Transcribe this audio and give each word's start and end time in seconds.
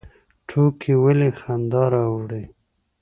ټوکې 0.47 0.93
ولې 1.03 1.29
خندا 1.39 1.83
راوړي؟ 1.93 2.43